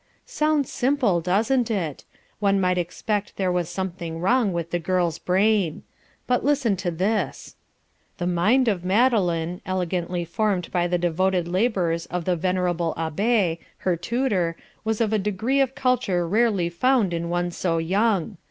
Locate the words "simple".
0.71-1.21